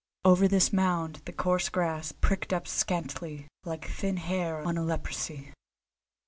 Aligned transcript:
Over 0.25 0.47
this 0.47 0.73
mound 0.73 1.21
the 1.25 1.31
coarse 1.31 1.69
grass 1.69 2.11
pricked 2.11 2.51
up 2.51 2.67
scantily, 2.67 3.47
like 3.65 3.85
thin 3.85 4.17
hair 4.17 4.59
on 4.65 4.75
a 4.75 4.81
leprosy. 4.81 5.53